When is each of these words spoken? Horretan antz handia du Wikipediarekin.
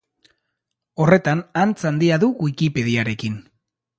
Horretan 1.03 1.43
antz 1.65 1.85
handia 1.91 2.19
du 2.25 2.31
Wikipediarekin. 2.47 3.37